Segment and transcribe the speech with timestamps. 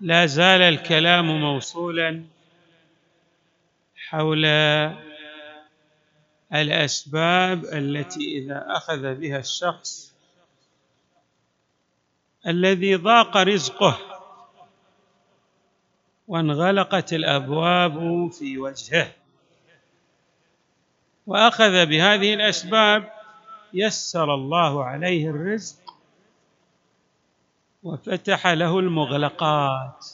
[0.00, 2.24] لا زال الكلام موصولا
[4.08, 4.44] حول
[6.54, 10.14] الأسباب التي إذا أخذ بها الشخص
[12.46, 13.98] الذي ضاق رزقه
[16.28, 19.12] وانغلقت الأبواب في وجهه
[21.26, 23.12] وأخذ بهذه الأسباب
[23.74, 25.87] يسر الله عليه الرزق
[27.88, 30.06] وفتح له المغلقات.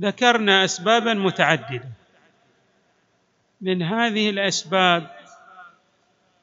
[0.00, 1.90] ذكرنا اسبابا متعددة.
[3.60, 5.16] من هذه الأسباب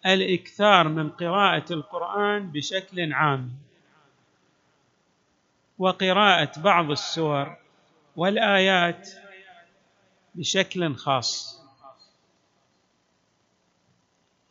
[0.05, 3.51] الإكثار من قراءة القرآن بشكل عام
[5.77, 7.57] وقراءة بعض السور
[8.15, 9.09] والآيات
[10.35, 11.61] بشكل خاص.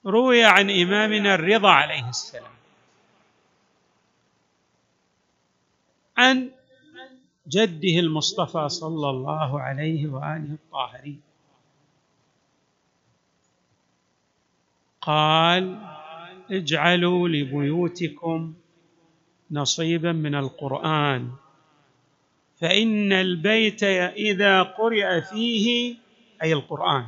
[0.07, 2.55] روي عن إمامنا الرضا عليه السلام.
[6.17, 6.51] عن
[7.49, 11.21] جده المصطفى صلى الله عليه وآله الطاهرين.
[15.01, 15.79] قال
[16.51, 18.55] اجعلوا لبيوتكم
[19.51, 21.31] نصيبا من القرآن
[22.61, 23.83] فإن البيت
[24.17, 25.97] إذا قرئ فيه
[26.43, 27.07] أي القرآن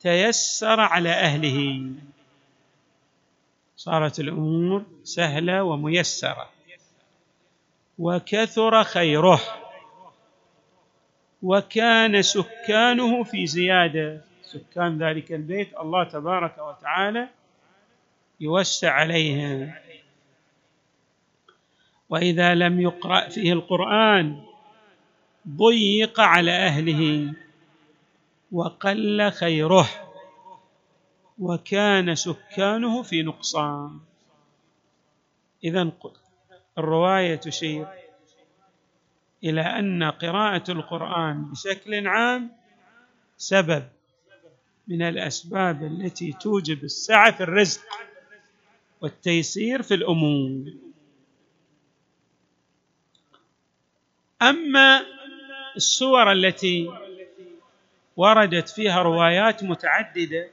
[0.00, 1.90] تيسر على أهله.
[3.76, 6.57] صارت الأمور سهلة وميسرة.
[7.98, 9.40] وكثر خيره.
[11.42, 14.24] وكان سكانه في زيادة.
[14.42, 17.28] سكان ذلك البيت الله تبارك وتعالى
[18.40, 19.72] يوسع عليهم
[22.08, 24.42] وإذا لم يقرأ فيه القرآن
[25.48, 27.32] ضيق على أهله
[28.52, 29.88] وقل خيره.
[31.38, 34.00] وكان سكانه في نقصان.
[35.64, 35.82] اذا
[36.78, 37.86] الرواية تشير
[39.44, 42.50] إلى أن قراءة القرآن بشكل عام
[43.36, 43.88] سبب
[44.88, 47.80] من الأسباب التي توجب السعة في الرزق
[49.00, 50.72] والتيسير في الأمور.
[54.42, 55.06] أما
[55.76, 56.90] السور التي
[58.16, 60.50] وردت فيها روايات متعددة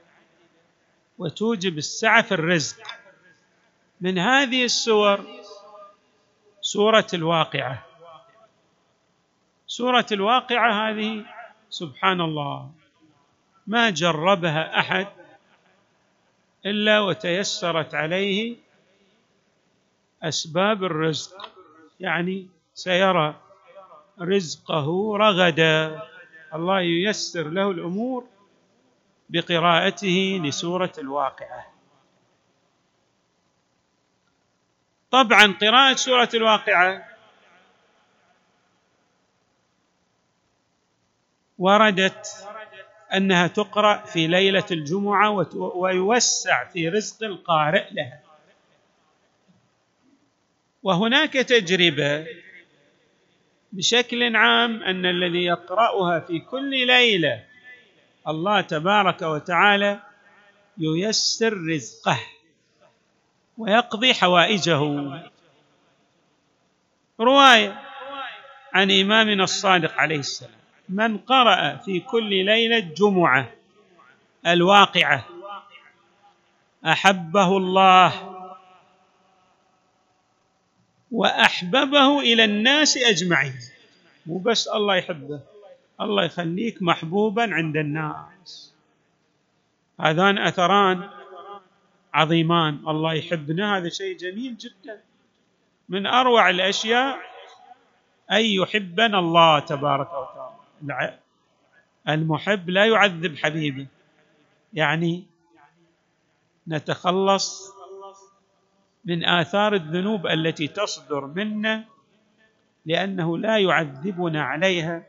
[1.18, 2.76] وتوجب السعة في الرزق
[4.00, 5.26] من هذه السور
[6.66, 7.86] سورة الواقعة.
[9.66, 11.24] سورة الواقعة هذه
[11.70, 12.70] سبحان الله
[13.66, 15.06] ما جربها أحد
[16.66, 18.56] إلا وتيسرت عليه
[20.22, 21.50] أسباب الرزق.
[22.00, 23.34] يعني سيرى
[24.20, 26.02] رزقه رغدا.
[26.54, 28.24] الله ييسر له الأمور
[29.30, 31.75] بقراءته لسورة الواقعة.
[35.16, 37.08] طبعا قراءة سورة الواقعة.
[41.58, 42.26] وردت
[43.14, 48.20] أنها تقرأ في ليلة الجمعة ويوسع في رزق القارئ لها.
[50.82, 52.26] وهناك تجربة
[53.72, 57.44] بشكل عام أن الذي يقرأها في كل ليلة
[58.28, 60.00] الله تبارك وتعالى
[60.78, 62.35] ييسر رزقه.
[63.58, 64.80] ويقضي حوائجه.
[67.20, 67.82] رواية
[68.72, 70.60] عن إمامنا الصادق عليه السلام.
[70.88, 73.50] من قرأ في كل ليلة جمعة
[74.46, 75.24] الواقعة
[76.86, 78.32] أحبه الله
[81.12, 83.54] وأحببه إلى الناس أجمعين.
[84.26, 85.40] مو بس الله يحبه
[86.00, 88.72] الله يخليك محبوبا عند الناس.
[90.00, 91.08] هذان أثران
[92.16, 92.88] عظيمان.
[92.88, 93.76] الله يحبنا.
[93.76, 95.00] هذا شيء جميل جدا.
[95.88, 97.18] من أروع الأشياء
[98.32, 101.18] أن يحبنا الله تبارك وتعالى.
[102.08, 103.86] المحب لا يعذب حبيبه.
[104.72, 105.24] يعني
[106.68, 107.72] نتخلص
[109.04, 111.84] من آثار الذنوب التي تصدر منا
[112.86, 115.02] لأنه لا يعذبنا عليها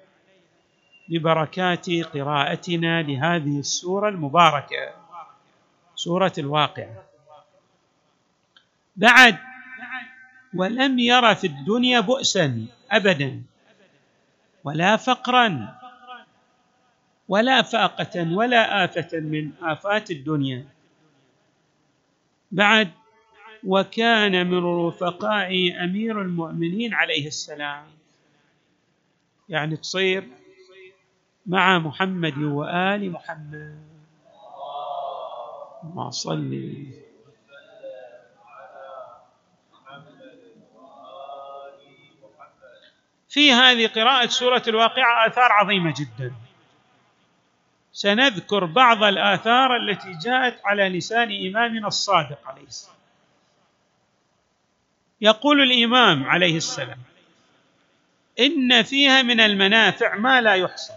[1.10, 5.07] ببركات قراءتنا لهذه السورة المباركة.
[5.98, 7.04] سورة الواقعة.
[8.96, 9.38] بعد
[10.54, 13.42] ولم ير في الدنيا بؤسا ابدا
[14.64, 15.78] ولا فقرا
[17.28, 20.66] ولا فاقة ولا آفة من آفات الدنيا.
[22.52, 22.92] بعد
[23.64, 25.50] وكان من رفقاء
[25.84, 27.86] أمير المؤمنين عليه السلام.
[29.50, 30.28] يعني تصير
[31.46, 33.97] مع محمد وآل محمد.
[35.84, 36.88] ما صلي.
[43.30, 46.34] في هذه قراءة سورة الواقعة آثار عظيمة جدا.
[47.94, 52.98] سنذكر بعض الآثار التي جاءت على لسان إمامنا الصادق عليه السلام.
[55.22, 57.00] يقول الإمام عليه السلام
[58.40, 60.94] إن فيها من المنافع ما لا يحصى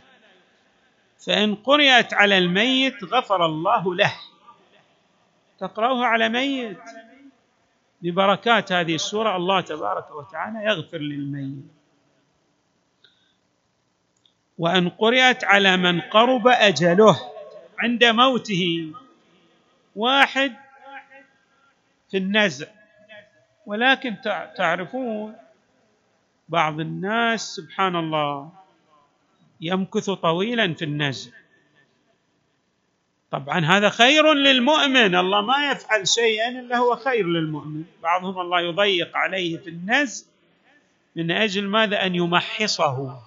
[1.26, 4.15] فإن قرأت على الميت غفر الله له.
[5.61, 6.79] تقرأها على ميت.
[8.03, 11.65] ببركات هذه السورة الله تبارك وتعالى يغفر للميت.
[14.59, 17.17] وأن قرأت على من قرب أجله
[17.79, 18.93] عند موته.
[19.97, 20.57] واحد
[22.11, 22.67] في النزع.
[23.67, 24.17] ولكن
[24.57, 25.37] تعرفون
[26.49, 28.51] بعض الناس سبحان الله
[29.61, 31.40] يمكث طويلا في النزع.
[33.31, 35.15] طبعا هذا خير للمؤمن.
[35.15, 37.85] الله ما يفعل شيئا إلا هو خير للمؤمن.
[38.03, 40.27] بعضهم الله يضيق عليه في النزع
[41.17, 43.19] من أجل ماذا؟ أن يمحصه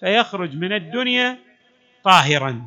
[0.00, 1.38] فيخرج من الدنيا
[2.04, 2.62] طاهرا.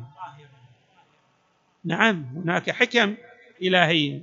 [1.84, 3.14] نعم هناك حكم
[3.62, 4.20] الهيه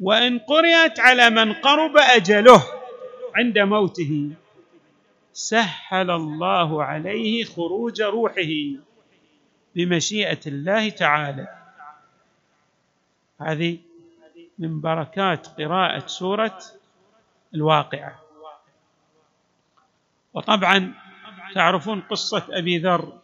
[0.00, 2.62] وإن قرأت على من قرب أجله
[3.34, 4.30] عند موته
[5.32, 8.80] سهل الله عليه خروج روحه.
[9.74, 11.58] بمشيئة الله تعالى.
[13.40, 13.78] هذه
[14.58, 16.58] من بركات قراءة سورة
[17.54, 18.20] الواقعة.
[20.34, 20.94] وطبعا
[21.54, 23.18] تعرفون قصة أبي ذر.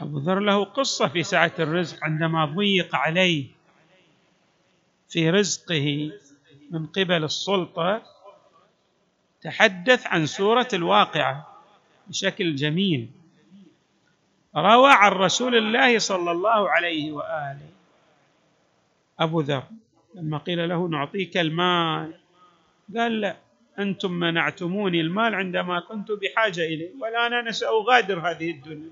[0.00, 3.46] أبو ذر له قصة في سعة الرزق عندما ضيق عليه
[5.08, 6.10] في رزقه
[6.70, 8.02] من قبل السلطة
[9.42, 11.51] تحدث عن سورة الواقعة.
[12.06, 13.08] بشكل جميل.
[14.56, 17.68] روى عن رسول الله صلى الله عليه وآله.
[19.20, 19.62] أبو ذر
[20.14, 22.14] لما قيل له نعطيك المال
[22.96, 23.36] قال لا
[23.78, 28.90] أنتم منعتموني المال عندما كنت بحاجة إليه والآن أنا سأغادر هذه الدنيا.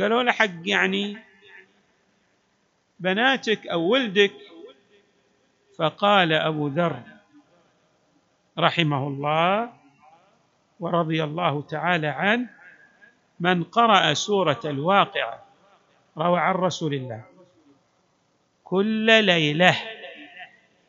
[0.00, 1.18] قالوا له حق يعني
[3.00, 4.32] بناتك أو ولدك؟
[5.78, 7.02] فقال أبو ذر
[8.58, 9.72] رحمه الله
[10.80, 12.48] ورضي الله تعالى عنه
[13.40, 15.44] من قرأ سورة الواقعة
[16.18, 17.22] روى عن رسول الله.
[18.64, 19.76] كل ليلة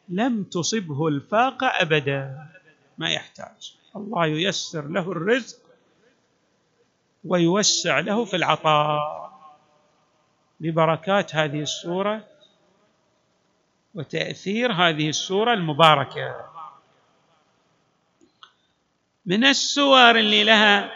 [0.09, 2.47] لم تصبه الفاقة أبدا
[2.97, 3.77] ما يحتاج.
[3.95, 5.57] الله ييسر له الرزق
[7.25, 9.25] ويوسع له في العطاء.
[10.59, 12.23] ببركات هذه السورة
[13.95, 16.54] وتأثير هذه السورة المباركة.
[19.25, 20.91] من السور اللي لها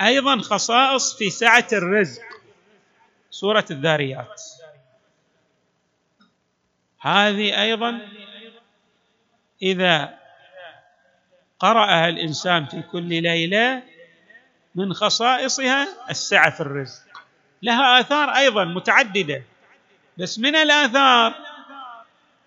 [0.00, 2.22] أيضا خصائص في سعة الرزق.
[3.30, 4.42] سورة الذاريات.
[7.00, 8.00] هذه أيضا
[9.62, 10.18] إذا
[11.58, 13.82] قرأها الإنسان في كل ليلة
[14.74, 17.02] من خصائصها السعة في الرزق.
[17.62, 19.42] لها آثار أيضا متعددة
[20.18, 21.34] بس من الآثار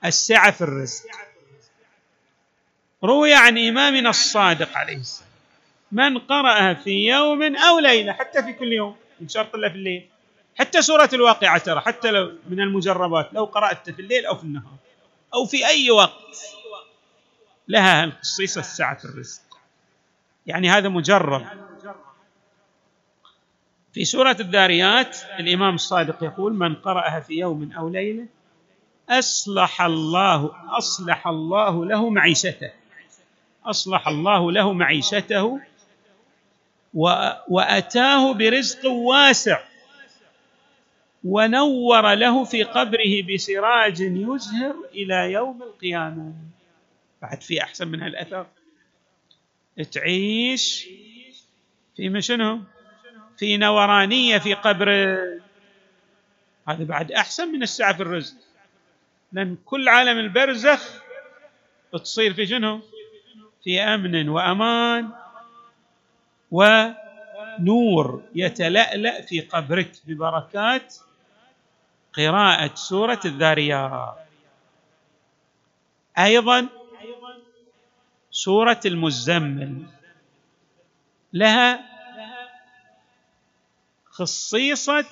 [0.05, 1.05] السعة في الرزق.
[3.03, 5.31] روي عن إمامنا الصادق عليه السلام.
[5.91, 10.07] من قرأها في يوم أو ليلة حتى في كل يوم إن شرط الله في الليل.
[10.59, 14.75] حتى سورة الواقعة ترى حتى لو من المجربات لو قرأت في الليل أو في النهار
[15.33, 16.37] أو في أي وقت
[17.67, 19.41] لها الخصيصة السعة الرزق.
[20.47, 21.45] يعني هذا مجرب.
[23.93, 28.27] في سورة الذاريات الإمام الصادق يقول من قرأها في يوم أو ليلة
[29.09, 32.71] أصلح الله أصلح الله له معيشته.
[33.65, 35.59] أصلح الله له معيشته
[37.47, 39.59] وأتاه برزق واسع
[41.23, 46.33] ونور له في قبره بسراج يزهر إلى يوم القيامة.
[47.21, 48.47] بعد في أحسن من هالأثر.
[49.91, 50.87] تعيش
[51.95, 52.59] في شنو؟
[53.37, 54.89] في نورانية في قبر.
[56.67, 58.35] هذا بعد أحسن من السعة في الرزق.
[59.31, 61.01] لأن كل عالم البرزخ
[61.93, 62.81] تصير في شنو؟
[63.63, 65.09] في أمن وأمان
[66.51, 70.95] ونور يتلألأ في قبرك ببركات
[72.13, 74.15] قراءة سورة الذاريات.
[76.17, 76.67] أيضا
[78.31, 79.85] سورة المزمل.
[81.33, 81.91] لها
[84.05, 85.05] خصيصة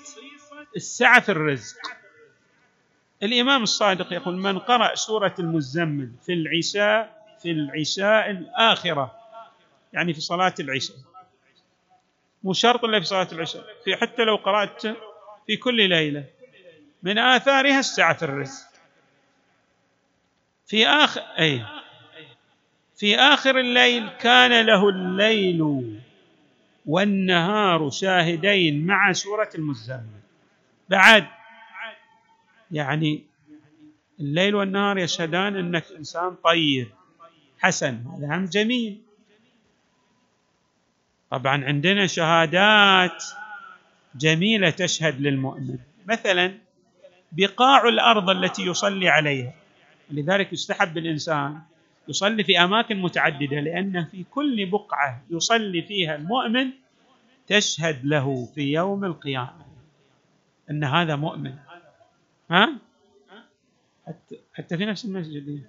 [0.75, 1.77] السعه في الرزق.
[3.23, 9.15] الإمام الصادق يقول من قرأ سورة المزمل في العشاء في العشاء الآخرة
[9.93, 10.97] يعني في صلاة العشاء.
[12.43, 14.81] مو شرط إلا في صلاة العشاء في حتى لو قرأت
[15.47, 16.25] في كل ليلة
[17.03, 18.69] من آثارها السعه في الرزق.
[20.67, 21.65] في اخر أي
[22.95, 25.99] في آخر الليل كان له الليل
[26.85, 30.19] والنهار شاهدين مع سورة المزمل
[30.89, 31.27] بعد
[32.71, 33.23] يعني
[34.19, 36.87] الليل والنهار يشهدان أنك إنسان طيب
[37.59, 38.03] حسن.
[38.07, 39.01] هذا هم جميل.
[41.31, 43.23] طبعا عندنا شهادات
[44.15, 45.77] جميلة تشهد للمؤمن.
[46.05, 46.57] مثلا
[47.31, 49.53] بقاع الأرض التي يصلي عليها.
[50.11, 51.61] لذلك يستحب الإنسان
[52.07, 56.71] يصلي في أماكن متعددة لأن في كل بقعة يصلي فيها المؤمن
[57.47, 59.65] تشهد له في يوم القيامة
[60.69, 61.55] أن هذا مؤمن.
[62.51, 62.73] ها؟
[64.53, 65.63] حتى, في نفس المسجد؟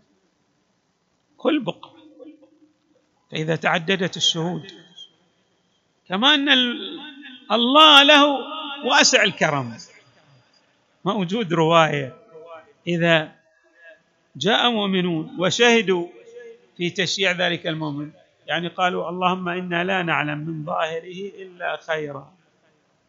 [1.41, 1.95] كل بقعة.
[3.31, 4.73] فإذا تعددت الشهود
[6.09, 6.49] كما ان
[7.53, 8.25] الله له
[8.85, 9.77] واسع الكرم.
[11.05, 12.17] موجود رواية
[12.87, 13.33] إذا
[14.37, 16.07] جاء مؤمنون وشهدوا
[16.77, 18.11] في تشييع ذلك المؤمن
[18.47, 22.33] يعني قالوا اللهم إنا لا نعلم من ظاهره إلا خيرا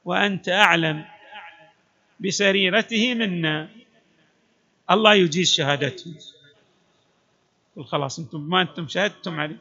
[0.05, 1.05] وأنت أعلم
[2.19, 3.69] بسريرته منا.
[4.91, 6.15] الله يجيز شهادته.
[7.77, 9.57] قل خلاص أنتم ما أنتم شهدتم عليه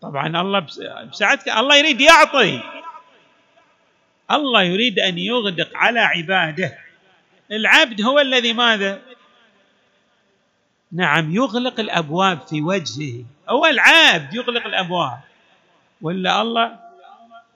[0.00, 0.66] طبعا الله
[1.10, 2.60] بسعتك الله يريد يعطي.
[4.30, 6.78] الله يريد أن يغدق على عباده.
[7.52, 9.02] العبد هو الذي ماذا؟
[10.92, 13.24] نعم يغلق الأبواب في وجهه.
[13.48, 15.20] هو العبد يغلق الأبواب.
[16.02, 16.78] ولا الله؟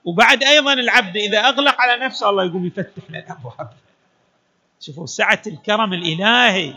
[0.05, 3.71] وبعد أيضا العبد إذا أغلق على نفسه الله يقوم يفتح له الأبواب.
[4.81, 6.75] شوفوا سعة الكرم الإلهي.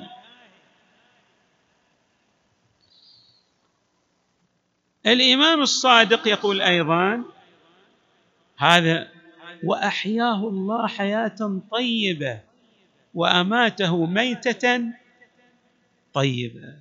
[5.05, 7.23] الامام الصادق يقول أيضا
[8.57, 9.07] هذا
[9.63, 12.39] وأحياه الله حياة طيبة
[13.13, 14.83] وأماته ميتة
[16.13, 16.73] طيبة.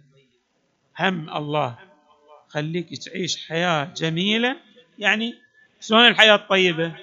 [0.99, 1.79] هم الله
[2.49, 4.57] خليك تعيش حياة جميلة.
[4.99, 5.35] يعني
[5.81, 6.97] شلون الحياة الطيبة؟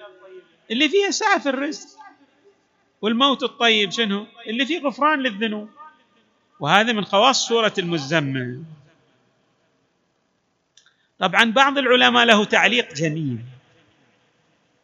[0.71, 1.87] اللي فيها سعة في الرزق
[3.01, 5.69] والموت الطيب شنو؟ اللي فيه غفران للذنوب.
[6.59, 8.63] وهذا من خواص سورة المزمل.
[11.19, 13.39] طبعا بعض العلماء له تعليق جميل.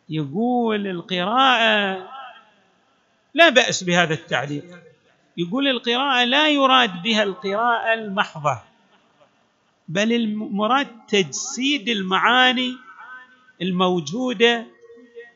[0.09, 2.09] يقول القراءة
[3.33, 4.63] لا بأس بهذا التعليق.
[5.37, 8.61] يقول القراءة لا يراد بها القراءة المحضة
[9.87, 12.77] بل المراد تجسيد المعاني
[13.61, 14.65] الموجودة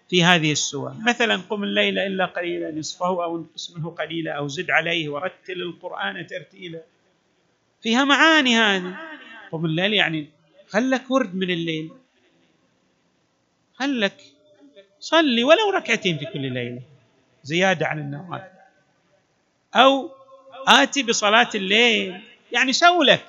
[0.10, 0.94] في هذه السور.
[1.08, 6.28] مثلا قم الليل إلا قليلا نصفه أو انقص منه قليلا أو زد عليه ورتل القرآن
[6.28, 6.82] ترتيلا.
[7.82, 8.96] فيها معاني هذه.
[9.52, 10.30] قم الليل يعني
[10.70, 11.92] خلك ورد من الليل.
[13.76, 14.18] خلك.
[15.00, 16.82] صلي ولو ركعتين في كل ليلة.
[17.44, 18.60] زيادة عن النوافل
[19.76, 20.10] أو
[20.68, 22.22] آتي بصلاة الليل.
[22.52, 23.26] يعني سو لك.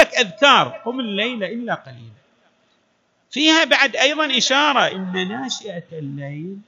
[0.00, 0.68] لك أذكار.
[0.68, 2.14] قم الليل إلا قليلا.
[3.30, 4.96] فيها بعد أيضا إشارة.
[4.96, 6.58] إن ناشئة الليل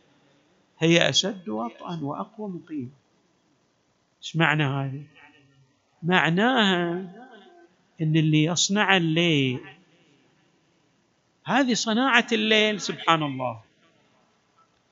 [0.79, 2.93] هي أشد وطئا وأقوى مقيم.
[4.23, 5.03] إيش معنى هذا
[6.03, 6.91] معناها
[8.01, 9.76] إن اللي يصنع الليل
[11.47, 13.63] هذه صناعة الليل سبحان الله.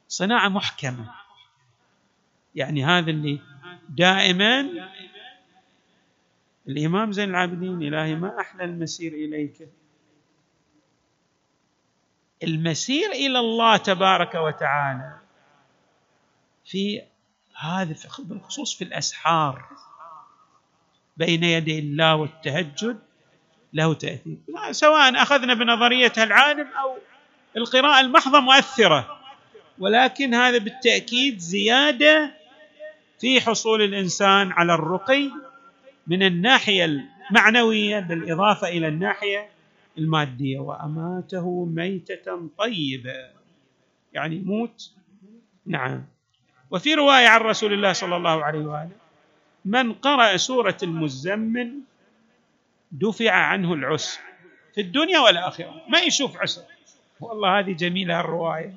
[0.09, 1.15] صناعة محكمة.
[2.55, 3.41] يعني هذا اللي
[3.89, 4.71] دائما
[6.69, 9.69] الإمام زين العابدين إلهي ما أحلى المسير إليك.
[12.43, 15.19] المسير إلى الله تبارك وتعالى
[16.65, 17.03] في
[17.57, 19.69] هذا بالخصوص في الأسحار
[21.17, 23.04] بين يدي الله والتهجد
[23.75, 24.37] له تأثير.
[24.71, 26.97] سواء أخذنا بنظرية العالم أو
[27.57, 29.19] القراءة المحضة مؤثرة
[29.79, 32.35] ولكن هذا بالتأكيد زيادة
[33.21, 35.31] في حصول الإنسان على الرقي
[36.07, 36.85] من الناحية
[37.31, 39.49] المعنوية بالإضافة إلى الناحية
[39.99, 40.59] المادية.
[40.59, 43.31] وأماته ميتة طيبة.
[44.13, 44.91] يعني يموت
[45.67, 46.05] نعم.
[46.71, 48.97] وفي رواية عن رسول الله صلى الله عليه وآله
[49.65, 51.81] من قرأ سورة المزمل
[52.95, 54.21] دفع عنه العسر
[54.75, 55.83] في الدنيا والآخرة.
[55.89, 56.63] ما يشوف عسر.
[57.21, 58.75] والله هذه جميلة الرواية.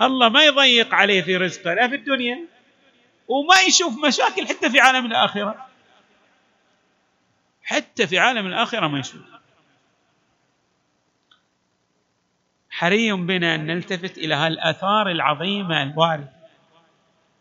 [0.00, 2.38] الله ما يضيق عليه في رزقه لا في الدنيا
[3.28, 5.66] وما يشوف مشاكل حتى في عالم الآخرة.
[7.62, 9.22] حتى في عالم الآخرة ما يشوف.
[12.70, 16.32] حري بنا أن نلتفت إلى هالآثار العظيمة الواردة.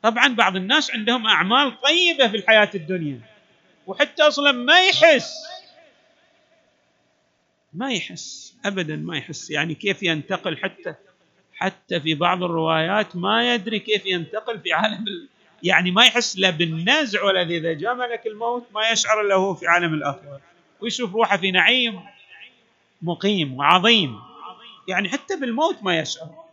[0.02, 3.35] طبعا بعض الناس عندهم أعمال طيبة في الحياة الدنيا.
[3.88, 5.34] وحتى أصلا ما يحس.
[7.74, 8.56] ما يحس.
[8.66, 9.52] ابدا ما يحس.
[9.52, 10.96] يعني كيف ينتقل حتى
[11.56, 15.06] حتى في بعض الروايات ما يدري كيف ينتقل في عالم
[15.64, 19.68] يعني ما يحس لا بالنزع ولا إذا جاء ملك الموت ما يشعر الا هو في
[19.68, 20.42] عالم الآخرة.
[20.82, 22.00] ويشوف روحه في نعيم
[23.02, 24.20] مقيم وعظيم.
[24.88, 26.46] يعني حتى بالموت ما يشعر.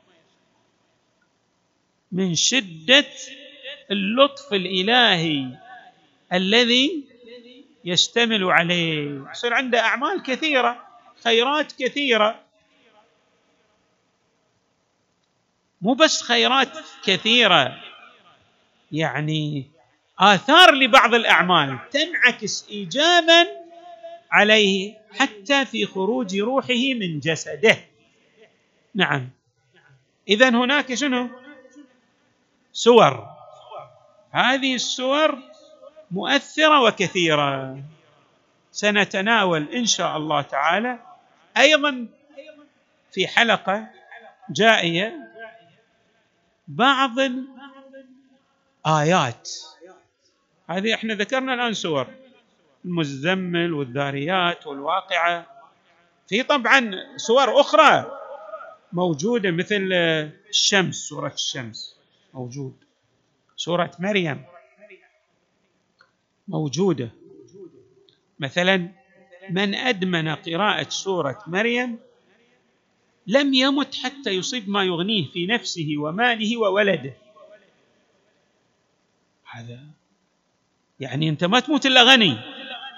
[2.12, 3.06] من شدة
[3.90, 5.46] اللطف الإلهي
[6.32, 7.04] الذي
[7.84, 9.30] يشتمل عليه.
[9.30, 10.86] يصير عنده أعمال كثيرة
[11.24, 12.40] خيرات كثيرة.
[15.80, 16.68] مو بس خيرات
[17.04, 17.82] كثيرة
[18.92, 19.70] يعني
[20.18, 23.48] آثار لبعض الأعمال تنعكس ايجابا
[24.30, 27.78] عليه حتى في خروج روحه من جسده.
[28.94, 29.28] نعم.
[30.28, 31.28] اذا هناك شنو؟
[32.72, 33.26] سور.
[34.30, 35.51] هذه السور
[36.12, 37.78] مؤثرة وكثيرة.
[38.72, 40.98] سنتناول إن شاء الله تعالى
[41.56, 42.06] أيضا
[43.12, 43.86] في حلقة
[44.50, 45.14] جائية
[46.68, 47.10] بعض
[48.86, 49.50] الآيات.
[50.70, 52.06] هذه إحنا ذكرنا الآن سور
[52.84, 55.46] المزمل والذاريات والواقعة.
[56.28, 58.18] في طبعا سور أخرى
[58.92, 59.88] موجودة مثل
[60.48, 61.96] الشمس سورة الشمس
[62.34, 62.76] موجود.
[63.56, 64.44] سورة مريم.
[66.48, 67.10] موجودة.
[68.38, 68.88] مثلا
[69.50, 71.98] من أدمن قراءة سورة مريم
[73.26, 77.14] لم يمت حتى يصيب ما يغنيه في نفسه وماله وولده.
[79.50, 79.80] هذا
[81.00, 82.38] يعني أنت ما تموت إلا غني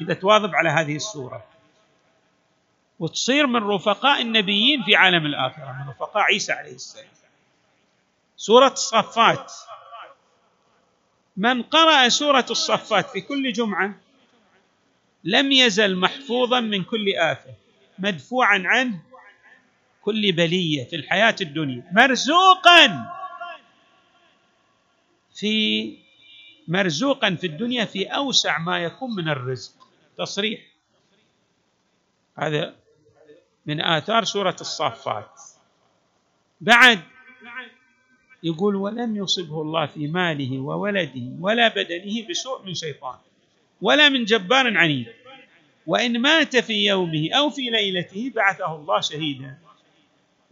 [0.00, 1.45] إذا تواظب على هذه السورة.
[2.99, 7.06] وتصير من رفقاء النبيين في عالم الآخرة من رفقاء عيسى عليه السلام.
[8.36, 9.52] سورة الصفات.
[11.36, 13.94] من قرأ سورة الصفات في كل جمعة
[15.25, 17.54] لم يزل محفوظا من كل آفة
[17.99, 19.02] مدفوعا عنه
[20.02, 23.06] كل بلية في الحياة الدنيا مرزوقا
[25.34, 25.97] في
[26.68, 29.88] مرزوقا في الدنيا في أوسع ما يكون من الرزق.
[30.18, 30.60] تصريح؟
[32.38, 32.76] هذا
[33.66, 35.40] من آثار سورة الصافات
[36.60, 37.00] بعد
[38.45, 43.17] يقول ولم يصبه الله في ماله وولده ولا بدنه بسوء من شيطان
[43.83, 45.07] ولا من جبار عنيد
[45.87, 49.59] وإن مات في يومه أو في ليلته بعثه الله شهيدا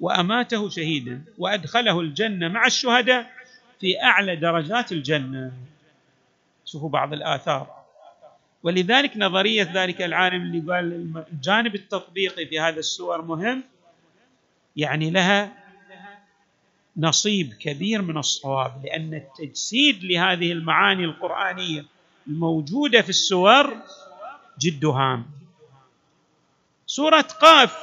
[0.01, 3.31] وأماته شهيدا وأدخله الجنة مع الشهداء
[3.81, 5.53] في أعلى درجات الجنة.
[6.65, 7.83] شوفوا بعض الآثار.
[8.63, 13.63] ولذلك نظرية ذلك العالم اللي قال الجانب التطبيقي في هذا السور مهم
[14.77, 15.62] يعني لها
[16.97, 21.85] نصيب كبير من الصواب لأن التجسيد لهذه المعاني القرآنية
[22.27, 23.77] الموجودة في السور
[24.61, 25.27] جد هام.
[26.87, 27.77] سورة قاف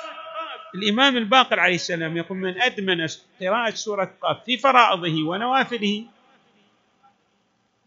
[0.75, 3.07] الإمام الباقر عليه السلام يقول من أدمن
[3.41, 6.05] قراءه سورة قاف في فرائضه ونوافله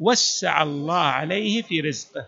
[0.01, 2.27] وسع الله عليه في رزقه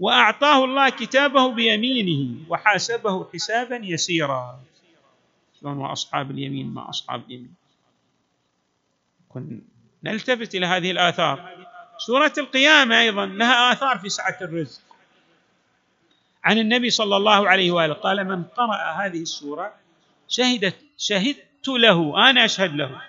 [0.00, 4.60] وأعطاه الله كتابه بيمينه وحاسبه حسابا يسيرا.
[5.60, 7.54] شلون واصحاب اليمين ما أصحاب اليمين.
[10.04, 11.66] نلتفت إلى هذه الآثار.
[11.98, 14.80] سورة القيامة أيضا لها آثار في سعة الرزق.
[16.44, 19.74] عن النبي صلى الله عليه وآله قال من قرأ هذه السورة
[20.28, 23.00] شهدت شهدت له أنا أشهد له.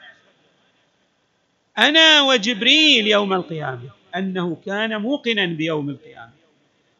[1.77, 3.89] أنا وجبريل يوم القيامة.
[4.15, 6.31] أنه كان موقنا بيوم القيامة.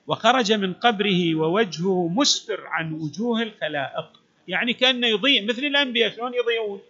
[0.08, 4.10] وخرج من قبره ووجهه مسفر عن وجوه الخلائق.
[4.48, 6.82] يعني كأنه يضيء مثل الأنبياء شلون يضيئون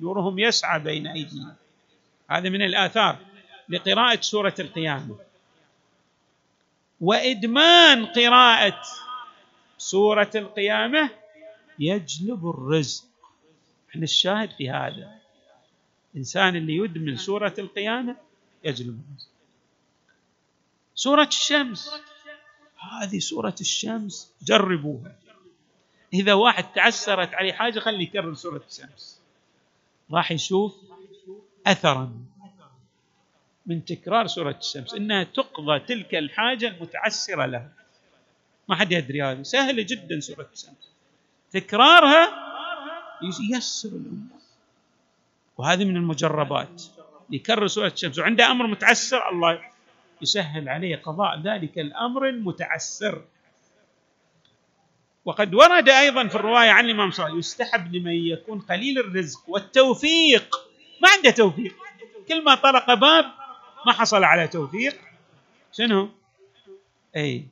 [0.00, 1.54] نورهم يسعى بين أيديهم.
[2.30, 3.18] هذا من الآثار
[3.68, 5.18] لقراءة سورة القيامة.
[7.00, 8.82] وإدمان قراءة
[9.78, 11.10] سورة القيامة
[11.78, 13.04] يجلب الرزق.
[13.90, 15.20] إحنا الشاهد في هذا.
[16.14, 18.16] الانسان اللي يدمن سورة القيامة
[18.64, 19.28] يجلب الرزق.
[20.94, 21.90] سورة الشمس.
[22.78, 25.16] هذه سورة الشمس جربوها.
[26.14, 29.20] إذا واحد تعسرت عليه حاجة خليه يكرر سورة الشمس.
[30.10, 30.74] راح يشوف
[31.72, 32.12] اثرا
[33.66, 37.68] من تكرار سورة الشمس إنها تقضى تلك الحاجة المتعسرة له
[38.68, 39.42] ما حد يدري هذه.
[39.42, 40.90] سهلة جدا سورة الشمس.
[41.52, 42.50] تكرارها
[43.50, 44.40] ييسر الأمور.
[45.58, 46.82] وهذه من المجربات.
[47.30, 48.18] يكرر سورة الشمس.
[48.18, 49.60] وعنده أمر متعسر الله
[50.22, 53.24] يسهل عليه قضاء ذلك الأمر المتعسر.
[55.24, 60.69] وقد ورد أيضا في الرواية عن الإمام صلى يستحب لمن يكون قليل الرزق والتوفيق.
[61.02, 61.74] ما عنده توفيق.
[62.28, 63.24] كل ما طرق باب
[63.86, 65.00] ما حصل على توفيق.
[65.72, 66.08] شنو؟
[67.16, 67.46] أي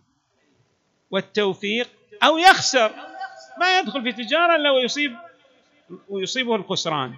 [1.10, 1.88] والتوفيق
[2.22, 2.92] أو يخسر.
[3.60, 5.16] ما يدخل في تجارة إلا ويصيب
[6.08, 7.14] ويصيبه الخسران.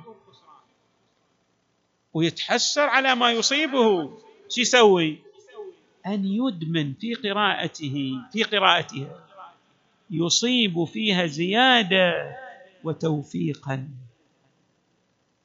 [2.14, 4.18] ويتحسر على ما يصيبه.
[4.48, 5.18] شو يسوي؟
[6.06, 9.26] أن يدمن في قراءته في قراءتها.
[10.10, 12.36] يصيب فيها زيادة
[12.84, 13.88] وتوفيقا.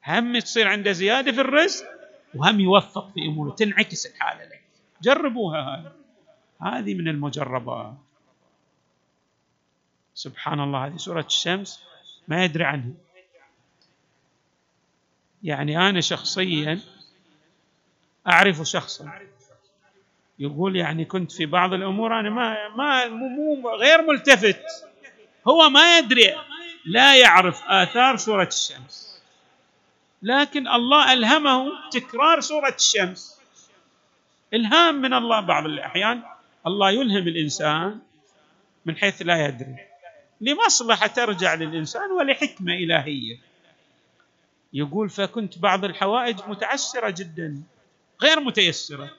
[0.06, 1.86] هم تصير عنده زيادة في الرزق
[2.34, 4.58] وهم يوفق في أموره تنعكس الحالة له
[5.02, 5.92] جربوها
[6.62, 6.94] هذه.
[6.94, 7.94] من المجربات.
[10.14, 11.80] سبحان الله هذه سورة الشمس
[12.28, 12.92] ما يدري عنها.
[15.42, 16.80] يعني أنا شخصيا
[18.26, 19.12] أعرف شخصا.
[20.38, 24.62] يقول يعني كنت في بعض الأمور أنا ما ما مو غير ملتفت.
[25.48, 26.34] هو ما يدري
[26.84, 29.05] لا يعرف آثار سورة الشمس.
[30.26, 33.40] لكن الله ألهمه تكرار سورة الشمس.
[34.54, 36.22] إلهام من الله بعض الأحيان.
[36.66, 37.98] الله يلهم الإنسان
[38.86, 39.76] من حيث لا يدري.
[40.40, 43.38] لمصلحة ترجع للإنسان ولحكمة إلهية.
[44.72, 47.62] يقول فكنت بعض الحوائج متعسرة جدا
[48.22, 49.10] غير متيسرة.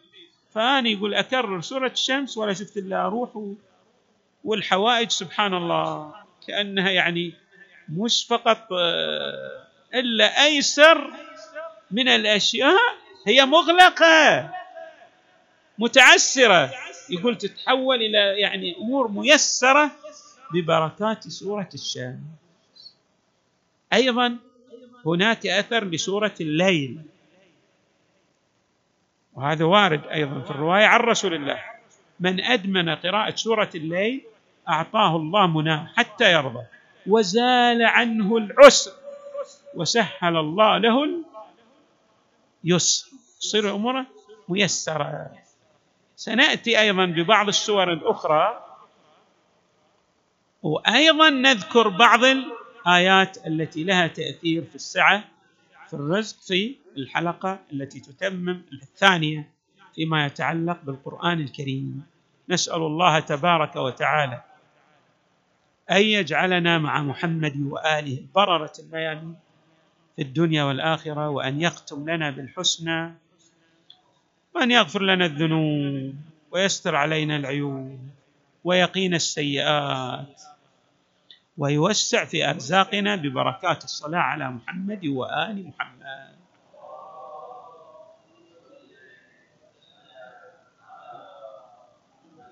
[0.53, 3.53] فأنا يقول أكرر سورة الشمس ولا شفت إلا أروح
[4.43, 5.09] والحوائج.
[5.09, 6.13] سبحان الله.
[6.47, 7.33] كأنها يعني
[7.89, 9.66] مش فقط آه،
[9.99, 11.11] إلا أيسر
[11.91, 12.79] من الأشياء.
[13.27, 14.49] هي مغلقة
[15.77, 16.71] متعسرة.
[17.09, 19.91] يقول تتحول إلى يعني أمور ميسرة
[20.53, 22.95] ببركات سورة الشمس
[23.93, 24.37] أيضا
[25.05, 27.01] هناك أثر لسورة الليل.
[29.33, 31.63] وهذا وارد أيضا في الرواية عن رسول الله.
[32.19, 34.21] من أدمن قراءة سورة الليل
[34.69, 36.63] أعطاه الله مناه حتى يرضى.
[37.07, 38.91] وزال عنه العسر.
[39.73, 41.23] وسهل الله له
[42.65, 43.07] اليسر.
[43.39, 44.05] تصير أموره
[44.49, 45.31] ميسرة.
[46.15, 48.63] سنأتي أيضا ببعض السور الأخرى.
[50.63, 55.23] وأيضا نذكر بعض الآيات التي لها تأثير في السعة
[55.87, 59.49] في الرزق في الحلقة التي تتمم الثانية
[59.95, 62.05] فيما يتعلق بالقرآن الكريم.
[62.49, 64.41] نسأل الله تبارك وتعالى
[65.91, 69.35] أن يجعلنا مع محمد وآله البرره الميامين.
[70.17, 73.13] في الدنيا والآخرة وأن يختم لنا بالحسنى
[74.55, 76.15] وأن يغفر لنا الذنوب
[76.51, 77.99] ويستر علينا العيوب
[78.63, 80.41] ويقينا السيئات
[81.57, 86.36] ويوسع في أرزاقنا ببركات الصلاة على محمد وآل محمد.